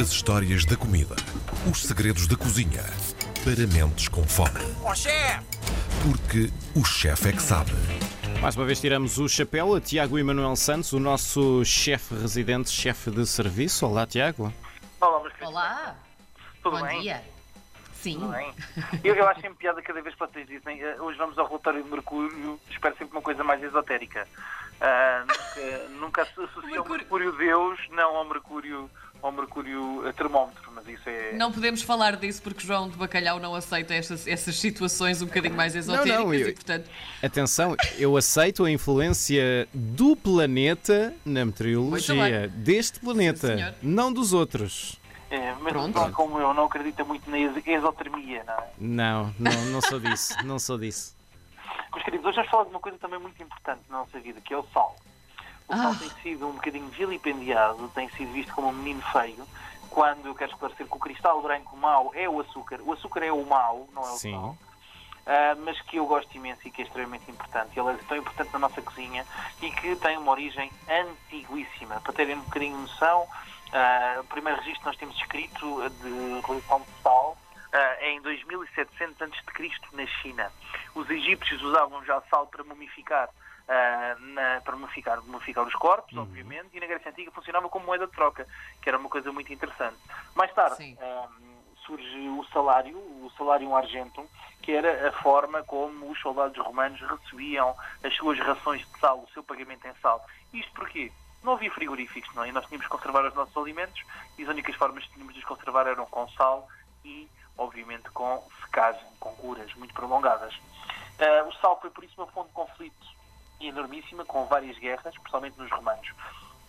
[0.00, 1.14] As histórias da comida.
[1.70, 2.82] Os segredos da cozinha.
[3.44, 4.60] Para mentes com fome.
[4.82, 5.44] Ó chefe!
[6.02, 7.70] Porque o chefe é que sabe.
[8.40, 13.10] Mais uma vez tiramos o chapéu a Tiago Emanuel Santos, o nosso chefe residente, chefe
[13.10, 13.86] de serviço.
[13.86, 14.52] Olá, Tiago.
[15.00, 15.48] Olá, queridos.
[15.48, 15.96] Olá,
[16.62, 17.00] Tudo bom bem?
[17.02, 17.22] dia.
[18.02, 18.52] Sim, Tudo bem?
[19.02, 21.82] Eu, eu acho sempre piada cada vez que vocês dizem "Eh, hoje vamos ao relatório
[21.82, 24.28] de Mercúrio, espero sempre uma coisa mais esotérica.
[24.80, 28.90] Ah, nunca, nunca associo ao Mercúrio- Mercúrio Deus, não ao Mercúrio,
[29.24, 31.32] ao Mercúrio eh, termómetro, mas isso é.
[31.32, 35.54] não podemos falar disso porque João de Bacalhau não aceita estas, essas situações um bocadinho
[35.54, 36.90] mais esotéricas não, eu- e, portanto,
[37.22, 42.48] Atenção, eu aceito a influência do planeta na meteorologia.
[42.48, 43.74] Deste planeta, senhor.
[43.82, 45.00] não dos outros.
[45.30, 45.98] É, mas Pronto.
[45.98, 48.66] não como eu, não acredita muito na ex- exotermia, não é?
[48.78, 50.34] Não, não, não sou disso.
[50.44, 51.16] Não sou disso.
[51.92, 54.52] Meus queridos, hoje vamos falar de uma coisa também muito importante na nossa vida, que
[54.52, 54.94] é o sal.
[55.68, 55.96] O sal Ah.
[55.98, 59.46] tem sido um bocadinho vilipendiado, tem sido visto como um menino feio,
[59.90, 62.80] quando eu quero esclarecer que o cristal branco mau é o açúcar.
[62.82, 64.32] O açúcar é o mau, não é o Sim.
[64.32, 64.58] sal.
[65.26, 67.78] Ah, mas que eu gosto imenso e que é extremamente importante.
[67.78, 69.24] Ele é tão importante na nossa cozinha
[69.62, 72.00] e que tem uma origem antiguíssima.
[72.00, 73.26] Para terem um bocadinho de noção,
[73.72, 77.38] ah, o primeiro registro que nós temos escrito de relação de sal
[77.72, 79.70] ah, é em 2700 a.C.
[79.92, 80.52] na China.
[80.94, 83.30] Os egípcios usavam já sal para mumificar.
[83.68, 88.06] Ah, na- para mumificar, mumificar os corpos, obviamente, e na Grécia Antiga funcionava como moeda
[88.06, 88.46] de troca,
[88.82, 89.96] que era uma coisa muito interessante.
[90.34, 91.28] Mais tarde, ah,
[91.86, 94.26] surge o salário, o salário argentum,
[94.62, 99.28] que era a forma como os soldados romanos recebiam as suas rações de sal, o
[99.34, 100.24] seu pagamento em sal.
[100.52, 101.12] Isto porquê?
[101.42, 102.48] Não havia frigoríficos, não é?
[102.48, 104.02] E nós tínhamos que conservar os nossos alimentos
[104.38, 106.66] e as únicas formas que tínhamos de os conservar eram com sal
[107.04, 107.28] e,
[107.58, 110.58] obviamente, com secagem, com curas muito prolongadas.
[111.18, 113.06] Ah, o sal foi, por isso, uma fonte de conflito
[113.60, 116.12] enormíssima, com várias guerras, especialmente nos romanos.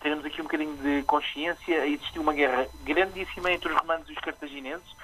[0.00, 1.86] Teremos aqui um bocadinho de consciência.
[1.86, 4.94] Existiu uma guerra grandíssima entre os romanos e os cartagineses,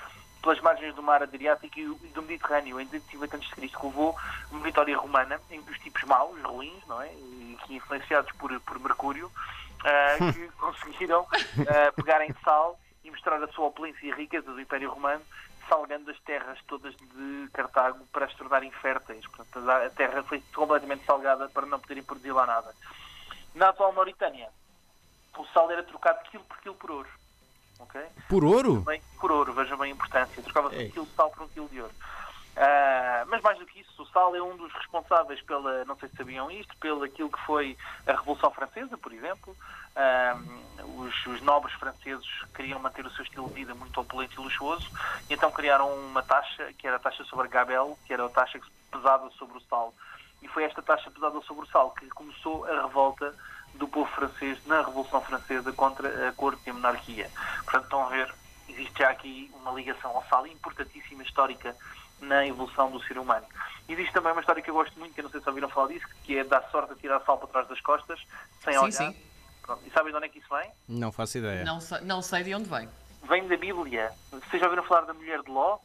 [0.40, 4.16] pelas margens do mar Adriático e do Mediterrâneo, em 250 a.C., que levou
[4.50, 7.12] uma vitória romana, em que os tipos maus, ruins, não é?
[7.12, 9.30] E que influenciados por, por Mercúrio,
[9.84, 14.60] ah, que conseguiram ah, pegar em sal e mostrar a sua opulência e riqueza do
[14.60, 15.22] Império Romano,
[15.68, 19.26] salgando as terras todas de Cartago para as tornarem férteis.
[19.26, 22.74] Portanto, a terra foi completamente salgada para não poderem produzir lá nada.
[23.54, 24.48] Na atual Mauritânia,
[25.36, 27.08] o sal era trocado quilo por quilo por ouro.
[27.78, 28.00] ok?
[28.28, 28.80] Por ouro?
[28.82, 30.42] Bem, por ouro, vejam bem a importância.
[30.42, 31.94] Trocava-se um quilo de sal por um quilo de ouro.
[32.56, 36.08] Ah, mas mais do que isso, o sal é um dos responsáveis pela, não sei
[36.08, 37.76] se sabiam isto, pelo aquilo que foi
[38.06, 39.56] a Revolução Francesa, por exemplo.
[39.96, 40.36] Ah,
[40.96, 44.90] os, os nobres franceses queriam manter o seu estilo de vida muito opulento e luxuoso,
[45.30, 48.28] e então criaram uma taxa, que era a taxa sobre a gabel, que era a
[48.28, 49.94] taxa pesava sobre o sal.
[50.42, 53.34] E foi esta taxa pesada sobre o sal que começou a revolta
[53.74, 57.30] do povo francês na Revolução Francesa contra a corte e a monarquia.
[57.64, 58.34] Portanto, estão a ver,
[58.68, 61.74] existe já aqui uma ligação ao sal importantíssima, histórica,
[62.22, 63.44] na evolução do ser humano.
[63.88, 65.88] Existe também uma história que eu gosto muito, que eu não sei se ouviram falar
[65.88, 68.18] disso, que é dar sorte a tirar sal para trás das costas,
[68.62, 68.92] sem sim, olhar.
[68.92, 69.16] sim,
[69.62, 69.82] Pronto.
[69.86, 70.70] E sabem de onde é que isso vem?
[70.88, 71.64] Não faço ideia.
[71.64, 72.88] não, sei- não sei de onde vem.
[73.28, 74.10] Vem da Bíblia.
[74.30, 75.78] Vocês já ouviram falar da mulher de Ló?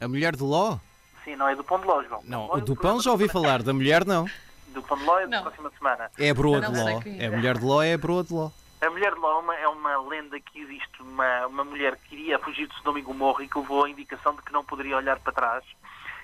[0.00, 0.78] A mulher de Ló?
[1.24, 2.20] Sim, não é do pão de Ló, João.
[2.24, 4.26] Não, Ló é o do programa pão já ouvi falar, da mulher não.
[4.68, 6.10] Do pão de Ló é da próxima semana.
[6.18, 6.88] É a broa Não de Ló.
[6.88, 7.24] é.
[7.24, 8.50] É a mulher de Ló, é a broa de Ló.
[8.80, 12.68] A mulher de Ló é uma, lenda que existe, uma, uma mulher que queria fugir
[12.68, 15.32] de Sodoma e Gomorra e que levou a indicação de que não poderia olhar para
[15.32, 15.64] trás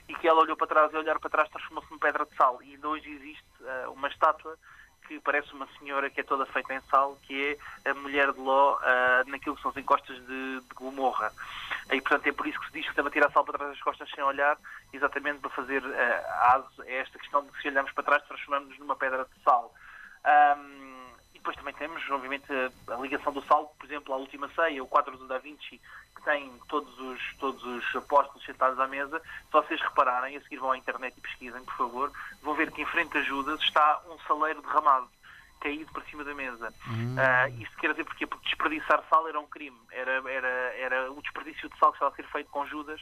[0.07, 2.63] e que ela olhou para trás e olhar para trás transformou-se numa pedra de sal
[2.63, 4.59] e hoje existe ah, uma estátua
[5.09, 8.39] que parece uma senhora que é toda feita em sal, que é a mulher de
[8.39, 11.33] Ló ah, naquilo que são as encostas de, de Gomorra.
[11.91, 13.83] E, portanto, é por isso que se diz que deve tirar sal para trás das
[13.83, 14.59] costas sem olhar,
[14.93, 18.79] exatamente para fazer ah, aso a esta questão de que se olharmos para trás transformamos-nos
[18.79, 19.75] numa pedra de sal.
[20.25, 20.92] E
[21.43, 24.87] depois também temos, obviamente, a, a ligação do sal, por exemplo, à última ceia, o
[24.87, 25.81] quadro do Da Vinci,
[26.15, 29.21] que tem todos os, todos os apóstolos sentados à mesa.
[29.21, 32.81] Se vocês repararem, a seguir vão à internet e pesquisem, por favor, vão ver que
[32.81, 35.09] em frente a Judas está um saleiro derramado,
[35.61, 36.73] caído para cima da mesa.
[37.19, 38.25] Ah, isto quer dizer porquê?
[38.27, 39.79] Porque desperdiçar sal era um crime.
[39.91, 43.01] Era, era, era o desperdício de sal que estava a ser feito com Judas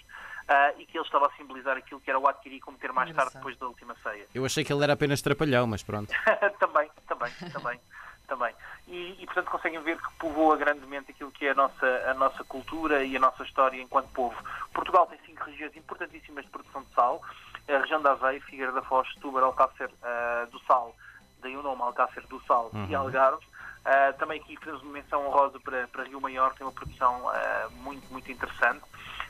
[0.48, 3.14] ah, e que ele estava a simbolizar aquilo que era o adquirir e cometer mais
[3.14, 4.26] tarde, depois da última ceia.
[4.34, 6.10] Eu achei que ele era apenas trapalhão, mas pronto.
[6.58, 7.80] também, também, também,
[8.30, 8.54] também.
[8.86, 12.44] E, e, portanto conseguem ver que povoa grandemente aquilo que é a nossa, a nossa
[12.44, 14.36] cultura e a nossa história enquanto povo.
[14.72, 17.20] Portugal tem cinco regiões importantíssimas de produção de sal.
[17.68, 20.94] A região da Aveiro, Figueira da Foz, Setúbal, Alcácer ah, do Sal,
[21.42, 23.44] daí o nome Alcácer do Sal e Algarve.
[23.84, 27.68] Ah, também aqui fazemos uma menção honrosa para, para Rio Maior, tem uma produção ah,
[27.82, 28.84] muito, muito interessante.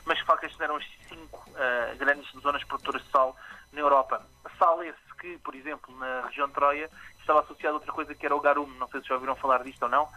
[0.05, 1.45] Mas de facto estes eram as cinco
[1.97, 3.35] grandes zonas produtoras de sal
[3.71, 4.25] na Europa.
[4.57, 6.89] Sal esse que, por exemplo, na região de Troia,
[7.19, 8.75] estava associado a outra coisa que era o garume.
[8.79, 10.09] Não sei se já ouviram falar disto ou não.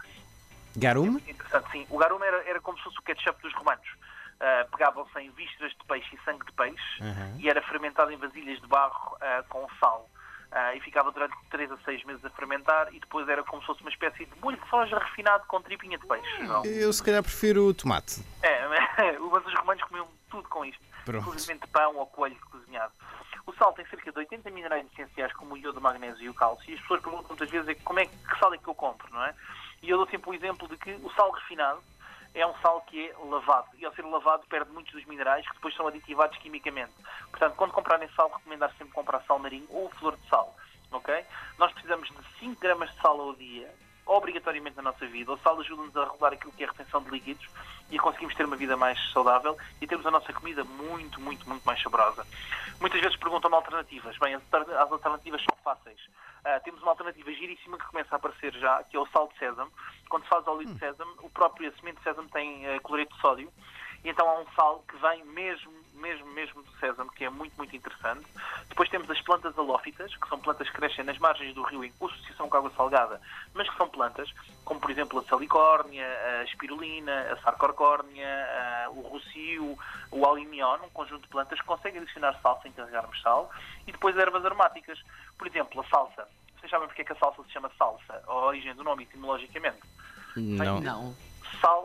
[0.75, 1.23] Garume?
[1.27, 1.85] Interessante, sim.
[1.89, 3.87] O garum era, era como se fosse o ketchup dos romanos.
[4.35, 7.37] Uh, Pegavam-se em vísceras de peixe e sangue de peixe Uhum.
[7.39, 10.09] e era fermentado em vasilhas de barro uh, com sal.
[10.51, 13.67] Uh, e ficava durante 3 a 6 meses a fermentar e depois era como se
[13.67, 16.43] fosse uma espécie de molho de soja refinado com tripinha de peixe.
[16.43, 16.65] Não?
[16.65, 18.21] Eu se calhar prefiro o tomate.
[18.41, 18.67] É,
[19.31, 21.25] mas os romanos comiam tudo com isto, Pronto.
[21.27, 22.93] inclusive pão ou coelho cozinhado.
[23.45, 26.33] O sal tem cerca de 80 minerais essenciais como o iodo, o magnésio e o
[26.33, 26.69] cálcio.
[26.69, 29.11] E as pessoas perguntam muitas vezes é, como é que sal é que eu compro,
[29.13, 29.33] não é?
[29.83, 31.81] E eu dou sempre o exemplo de que o sal refinado
[32.33, 33.67] é um sal que é lavado.
[33.77, 36.91] E ao ser lavado perde muitos dos minerais que depois são aditivados quimicamente.
[37.29, 40.55] Portanto, quando comprarem sal, recomendar sempre comprar sal marinho ou flor de sal.
[40.91, 41.25] Ok?
[41.57, 43.73] Nós precisamos de 5 gramas de sal ao dia,
[44.05, 45.31] obrigatoriamente na nossa vida.
[45.31, 47.47] O sal ajuda-nos a regular aquilo que é a retenção de líquidos
[47.89, 51.63] e conseguimos ter uma vida mais saudável e termos a nossa comida muito, muito, muito
[51.63, 52.25] mais saborosa.
[52.79, 54.17] Muitas vezes perguntam-me alternativas.
[54.17, 55.99] Bem, as alter- as alternativas são fáceis.
[56.43, 59.37] Ah, temos uma alternativa giríssima que começa a aparecer já, que é o sal de
[59.39, 59.71] sésamo.
[60.09, 63.21] Quando se faz óleo de sésamo, o próprio semente de sésamo tem eh, cloreto de
[63.21, 63.51] sódio.
[64.03, 65.71] E então há um sal que vem mesmo,
[66.05, 68.25] mesmo, mesmo do sésamo, que é muito, muito interessante.
[68.69, 71.91] Depois temos as plantas halófitas, que são plantas que crescem nas margens do rio em
[71.99, 73.19] associação com água salgada,
[73.55, 74.29] mas que são plantas,
[74.63, 76.05] como por exemplo a salicórnia,
[76.39, 79.77] a espirulina, a sarcorcórnia, a- o rocio,
[80.11, 83.49] o alimion, um conjunto de plantas que conseguem adicionar sal sem carregarmos sal.
[83.87, 84.99] E depois ervas aromáticas,
[85.37, 86.27] por exemplo, a salsa.
[86.59, 88.21] Vocês sabem porque é que a salsa se chama salsa?
[88.27, 89.79] A origem do nome etimologicamente?
[90.37, 90.79] Não.
[90.81, 91.15] Não.
[91.61, 91.84] salsão.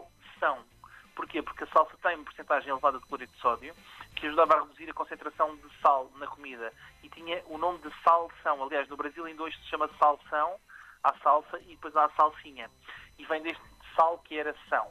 [1.21, 1.43] Porquê?
[1.43, 3.75] Porque a salsa tem uma porcentagem elevada de cloreto de sódio
[4.17, 6.73] que ajudava a reduzir a concentração de sal na comida
[7.03, 8.65] e tinha o nome de salsão.
[8.65, 10.59] Aliás, no Brasil ainda hoje se chama salsão,
[11.05, 12.71] há salsa e depois a salsinha.
[13.19, 13.63] E vem deste
[13.95, 14.91] sal que era são.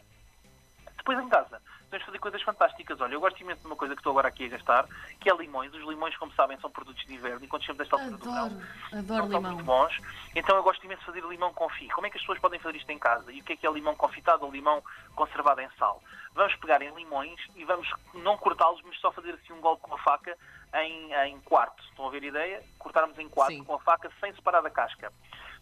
[0.99, 2.99] Depois em casa, podemos fazer coisas fantásticas.
[3.01, 4.85] Olha, eu gosto imenso de uma coisa que estou agora aqui a gastar,
[5.19, 5.73] que é limões.
[5.73, 8.25] Os limões, como sabem, são produtos de inverno e quando chegamos a esta altura do
[8.25, 8.61] verão, Adoro,
[8.93, 9.65] adoro são muito limão.
[9.65, 9.99] bons.
[10.35, 11.89] Então eu gosto imenso de fazer limão confit.
[11.93, 13.31] Como é que as pessoas podem fazer isto em casa?
[13.31, 14.83] E o que é que é limão confitado ou limão
[15.15, 16.03] conservado em sal?
[16.35, 19.95] Vamos pegar em limões e vamos não cortá-los, mas só fazer assim um golpe com
[19.95, 20.37] a faca
[20.75, 21.81] em, em quarto.
[21.85, 22.63] Estão a ver a ideia?
[22.77, 23.63] Cortarmos em quarto Sim.
[23.63, 25.11] com a faca sem separar da casca.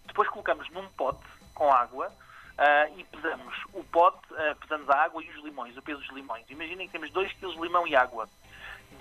[0.05, 1.23] Depois colocamos num pote
[1.53, 2.11] com água
[2.57, 6.09] ah, e pesamos o pote, ah, pesamos a água e os limões, o peso dos
[6.11, 6.43] limões.
[6.49, 8.27] Imaginem que temos 2 kg de limão e água.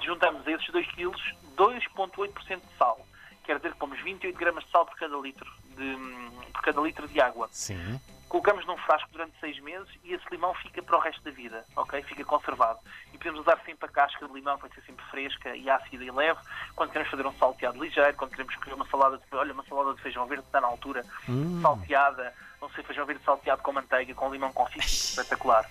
[0.03, 1.11] Juntamos a esses 2 kg
[1.57, 3.01] 2,8% de sal.
[3.45, 5.97] Quer dizer que pomos 28 gramas de sal por cada litro de,
[6.53, 7.49] por cada litro de água.
[7.53, 8.01] Sim.
[8.29, 11.65] Colocamos num frasco durante seis meses e esse limão fica para o resto da vida,
[11.77, 12.03] ok?
[12.03, 12.81] Fica conservado.
[13.13, 16.11] E podemos usar sempre a casca de limão, para ser sempre fresca e ácida e
[16.11, 16.41] leve,
[16.75, 19.95] quando queremos fazer um salteado ligeiro, quando queremos comer uma salada de, olha, uma salada
[19.95, 21.05] de feijão verde está na altura,
[21.63, 25.65] salteada, não sei, feijão verde salteado com manteiga, com limão confit, espetacular.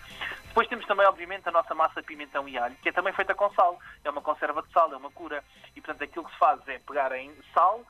[0.48, 3.36] Depois temos também, obviamente, a nossa massa de pimentão e alho, que é também feita
[3.36, 3.78] com sal.
[4.06, 5.44] É uma conserva de sal, é uma cura.
[5.76, 7.84] E, portanto, aquilo que se faz é pegar em sal,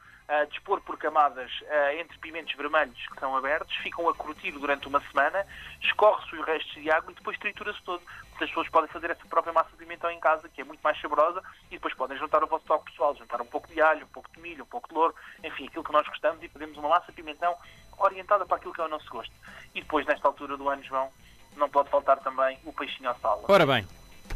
[0.50, 1.51] dispor por camadas
[2.00, 5.45] entre pimentos vermelhos que são abertos, ficam a curtir durante uma semana,
[5.81, 8.01] escorre-se os restos de água e depois tritura-se todo.
[8.33, 11.00] As pessoas podem fazer essa própria massa de pimentão em casa, que é muito mais
[11.00, 14.10] saborosa, e depois podem juntar o vosso toque pessoal, juntar um pouco de alho, um
[14.10, 16.89] pouco de milho, um pouco de louro, enfim, aquilo que nós gostamos e fazemos uma
[16.89, 17.56] massa de pimentão
[17.98, 19.33] orientada para aquilo que é o nosso gosto.
[19.74, 21.10] E depois, nesta altura do ano, João,
[21.56, 23.45] não pode faltar também o peixinho ao sal.
[23.48, 23.88] Ora bem,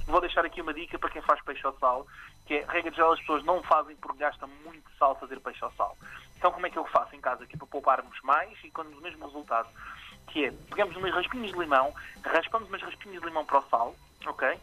[0.09, 2.07] Vou deixar aqui uma dica para quem faz peixe ao sal,
[2.47, 5.71] que é, regra geral, as pessoas não fazem porque gastam muito sal fazer peixe ao
[5.73, 5.95] sal.
[6.35, 7.43] Então, como é que eu faço em casa?
[7.43, 9.69] É para pouparmos mais e com o mesmo resultado.
[10.29, 13.95] Que é, pegamos umas raspinhas de limão, raspamos umas raspinhas de limão para o sal,
[14.25, 14.59] ok?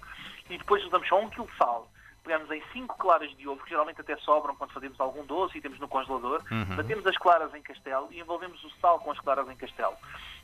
[0.51, 1.89] E depois usamos só um quilo de sal.
[2.27, 5.61] Pegamos em 5 claras de ovo, que geralmente até sobram quando fazemos algum doce e
[5.61, 6.43] temos no congelador.
[6.75, 9.95] Batemos as claras em castelo e envolvemos o sal com as claras em castelo.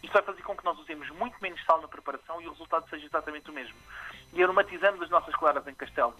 [0.00, 2.88] Isto vai fazer com que nós usemos muito menos sal na preparação e o resultado
[2.88, 3.74] seja exatamente o mesmo.
[4.32, 6.14] E aromatizamos as nossas claras em castelo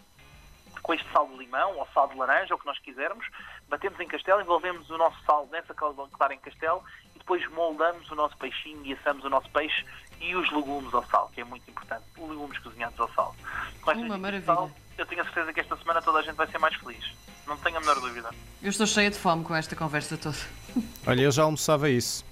[0.82, 3.24] com este sal de limão ou sal de laranja, ou o que nós quisermos,
[3.68, 6.82] batemos em castelo, envolvemos o nosso sal nessa clara em castelo
[7.14, 9.86] e depois moldamos o nosso peixinho e assamos o nosso peixe
[10.20, 12.04] e os legumes ao sal, que é muito importante.
[12.16, 13.34] Os legumes cozinhados ao sal.
[13.82, 14.44] Com Uma maravilha.
[14.44, 17.04] sal, eu tenho a certeza que esta semana toda a gente vai ser mais feliz.
[17.46, 18.30] Não tenho a menor dúvida.
[18.62, 20.36] Eu estou cheia de fome com esta conversa toda.
[21.06, 22.24] olha, eu já almoçava isso.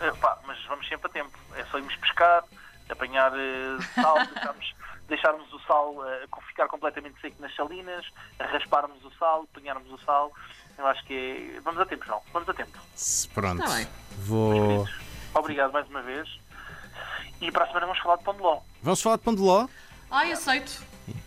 [0.00, 1.38] Eh, pá, mas vamos sempre a tempo.
[1.56, 2.44] É só irmos pescar,
[2.88, 4.74] apanhar eh, sal, deixarmos,
[5.08, 8.04] deixarmos o sal eh, ficar completamente seco nas salinas,
[8.38, 10.32] rasparmos o sal, apanharmos o sal.
[10.78, 11.60] Eu acho que é...
[11.60, 12.22] Vamos a tempo, João.
[12.32, 12.78] Vamos a tempo.
[12.94, 13.62] Se- Pronto.
[13.64, 13.88] Tá bem.
[14.18, 14.86] Vou.
[15.34, 16.28] Obrigado mais uma vez.
[17.40, 18.60] E para a semana vamos falar de pão de ló.
[18.82, 19.66] Vamos falar de pão de ló
[20.10, 20.82] Ai, aceito.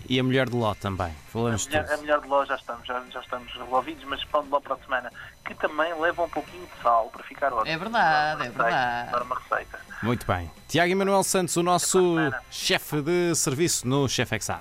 [0.09, 1.11] E a mulher de ló também.
[1.31, 4.23] Falamos A de melhor, a melhor de ló já estamos, já, já estamos resolvidos, mas
[4.25, 5.11] pão de ló para a semana,
[5.45, 7.71] que também leva um pouquinho de sal para ficar ótimo.
[7.71, 9.11] É verdade, é Para uma receita, verdade.
[9.11, 9.79] Para uma receita.
[10.03, 10.51] Muito bem.
[10.67, 12.15] Tiago Emanuel Santos, o nosso
[12.49, 14.59] chefe de serviço no Chef Exar.